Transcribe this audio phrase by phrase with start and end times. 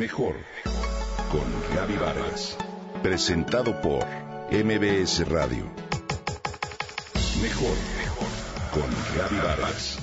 [0.00, 0.34] Mejor
[1.30, 2.56] con Gaby Vargas.
[3.02, 4.02] Presentado por
[4.50, 5.66] MBS Radio.
[7.42, 7.76] Mejor
[8.72, 9.98] con Gaby Vargas.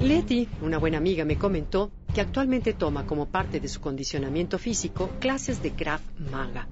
[0.00, 5.08] Leti, una buena amiga, me comentó que actualmente toma como parte de su condicionamiento físico
[5.20, 6.66] clases de Krav Maga,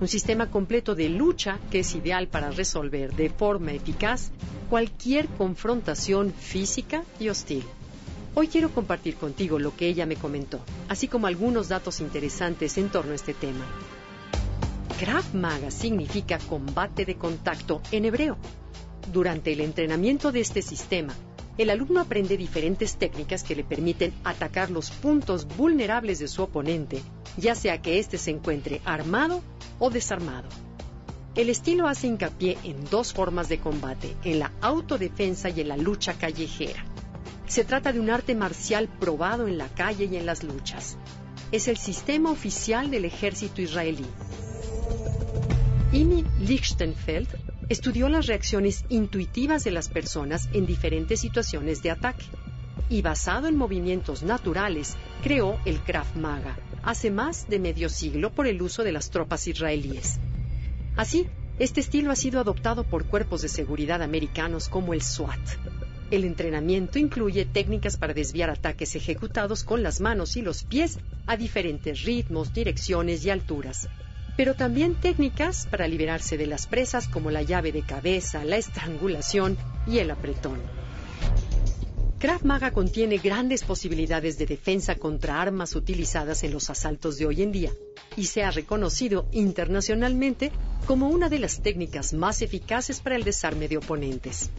[0.00, 4.30] un sistema completo de lucha que es ideal para resolver de forma eficaz
[4.70, 7.64] cualquier confrontación física y hostil.
[8.34, 12.90] Hoy quiero compartir contigo lo que ella me comentó, así como algunos datos interesantes en
[12.90, 13.66] torno a este tema.
[15.00, 18.36] Krav Maga significa combate de contacto en hebreo.
[19.12, 21.14] Durante el entrenamiento de este sistema,
[21.56, 27.02] el alumno aprende diferentes técnicas que le permiten atacar los puntos vulnerables de su oponente,
[27.36, 29.42] ya sea que éste se encuentre armado
[29.78, 30.48] o desarmado.
[31.34, 35.76] El estilo hace hincapié en dos formas de combate, en la autodefensa y en la
[35.76, 36.84] lucha callejera.
[37.46, 40.98] Se trata de un arte marcial probado en la calle y en las luchas.
[41.52, 44.06] Es el sistema oficial del ejército israelí.
[45.92, 47.28] Imi Lichtenfeld
[47.68, 52.26] estudió las reacciones intuitivas de las personas en diferentes situaciones de ataque
[52.90, 56.56] y basado en movimientos naturales creó el Krav Maga
[56.88, 60.18] hace más de medio siglo por el uso de las tropas israelíes.
[60.96, 61.26] Así,
[61.58, 65.38] este estilo ha sido adoptado por cuerpos de seguridad americanos como el SWAT.
[66.10, 71.36] El entrenamiento incluye técnicas para desviar ataques ejecutados con las manos y los pies a
[71.36, 73.86] diferentes ritmos, direcciones y alturas
[74.38, 79.58] pero también técnicas para liberarse de las presas como la llave de cabeza, la estrangulación
[79.84, 80.60] y el apretón.
[82.18, 87.42] Krav Maga contiene grandes posibilidades de defensa contra armas utilizadas en los asaltos de hoy
[87.42, 87.70] en día
[88.16, 90.50] y se ha reconocido internacionalmente
[90.84, 94.50] como una de las técnicas más eficaces para el desarme de oponentes.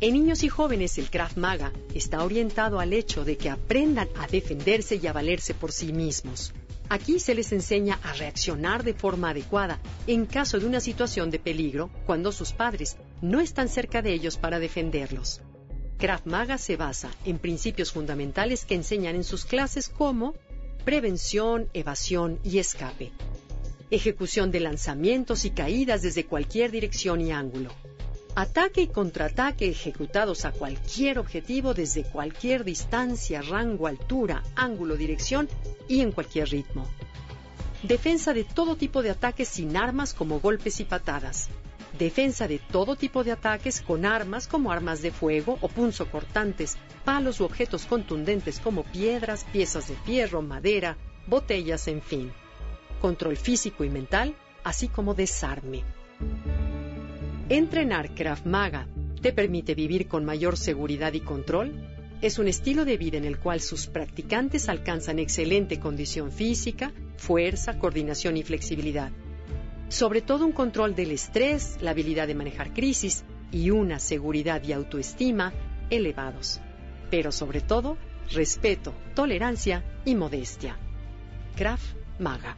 [0.00, 4.26] En niños y jóvenes el Krav Maga está orientado al hecho de que aprendan a
[4.26, 6.54] defenderse y a valerse por sí mismos.
[6.88, 11.40] Aquí se les enseña a reaccionar de forma adecuada en caso de una situación de
[11.40, 15.42] peligro cuando sus padres no están cerca de ellos para defenderlos.
[15.98, 20.34] Krav Maga se basa en principios fundamentales que enseñan en sus clases como
[20.84, 23.12] prevención, evasión y escape,
[23.90, 27.70] ejecución de lanzamientos y caídas desde cualquier dirección y ángulo,
[28.38, 35.48] Ataque y contraataque ejecutados a cualquier objetivo desde cualquier distancia, rango, altura, ángulo, dirección
[35.88, 36.86] y en cualquier ritmo.
[37.82, 41.48] Defensa de todo tipo de ataques sin armas como golpes y patadas.
[41.98, 47.40] Defensa de todo tipo de ataques con armas como armas de fuego o punzocortantes, palos
[47.40, 50.96] u objetos contundentes como piedras, piezas de fierro, madera,
[51.26, 52.32] botellas, en fin.
[53.00, 55.84] Control físico y mental, así como desarme.
[57.48, 58.88] Entrenar Krav Maga
[59.22, 61.72] te permite vivir con mayor seguridad y control.
[62.20, 67.78] Es un estilo de vida en el cual sus practicantes alcanzan excelente condición física, fuerza,
[67.78, 69.12] coordinación y flexibilidad.
[69.88, 74.72] Sobre todo un control del estrés, la habilidad de manejar crisis y una seguridad y
[74.72, 75.52] autoestima
[75.90, 76.60] elevados.
[77.10, 77.96] Pero sobre todo,
[78.32, 80.76] respeto, tolerancia y modestia.
[81.54, 81.78] Krav
[82.18, 82.56] Maga.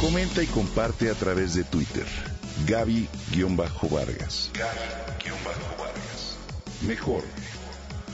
[0.00, 2.06] Comenta y comparte a través de Twitter.
[2.66, 4.50] Gaby-Vargas.
[4.54, 6.38] Gaby-Vargas.
[6.86, 7.22] Mejor